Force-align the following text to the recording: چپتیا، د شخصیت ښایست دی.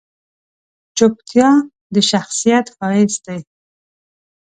چپتیا، 0.97 1.49
د 1.93 1.95
شخصیت 2.09 2.65
ښایست 2.75 3.21
دی. 3.27 3.39